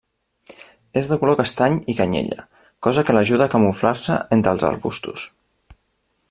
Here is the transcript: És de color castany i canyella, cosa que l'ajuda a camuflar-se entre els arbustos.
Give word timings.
És 1.01 1.09
de 1.11 1.17
color 1.23 1.37
castany 1.41 1.77
i 1.93 1.95
canyella, 1.99 2.45
cosa 2.87 3.05
que 3.09 3.17
l'ajuda 3.17 3.49
a 3.49 3.53
camuflar-se 3.57 4.19
entre 4.39 4.57
els 4.57 4.67
arbustos. 4.73 5.29